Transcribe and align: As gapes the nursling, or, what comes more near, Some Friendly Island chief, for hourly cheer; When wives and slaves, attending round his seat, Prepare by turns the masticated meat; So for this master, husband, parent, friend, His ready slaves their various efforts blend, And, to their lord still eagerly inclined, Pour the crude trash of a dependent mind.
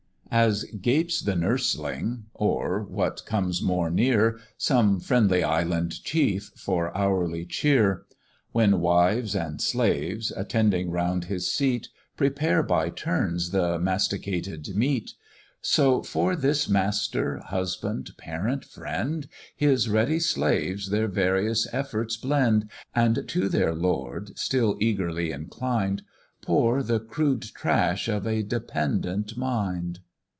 As 0.33 0.63
gapes 0.63 1.19
the 1.19 1.35
nursling, 1.35 2.23
or, 2.33 2.83
what 2.83 3.21
comes 3.25 3.61
more 3.61 3.91
near, 3.91 4.39
Some 4.57 5.01
Friendly 5.01 5.43
Island 5.43 6.01
chief, 6.05 6.51
for 6.55 6.97
hourly 6.97 7.43
cheer; 7.45 8.05
When 8.53 8.79
wives 8.79 9.35
and 9.35 9.59
slaves, 9.59 10.31
attending 10.31 10.89
round 10.89 11.25
his 11.25 11.51
seat, 11.53 11.89
Prepare 12.15 12.63
by 12.63 12.91
turns 12.91 13.49
the 13.51 13.77
masticated 13.77 14.69
meat; 14.73 15.11
So 15.61 16.01
for 16.01 16.37
this 16.37 16.69
master, 16.69 17.39
husband, 17.39 18.11
parent, 18.17 18.63
friend, 18.63 19.27
His 19.57 19.89
ready 19.89 20.21
slaves 20.21 20.91
their 20.91 21.09
various 21.09 21.67
efforts 21.73 22.15
blend, 22.15 22.71
And, 22.95 23.25
to 23.27 23.49
their 23.49 23.75
lord 23.75 24.39
still 24.39 24.77
eagerly 24.79 25.33
inclined, 25.33 26.03
Pour 26.41 26.81
the 26.83 27.01
crude 27.01 27.41
trash 27.41 28.07
of 28.07 28.25
a 28.25 28.43
dependent 28.43 29.35
mind. 29.35 29.99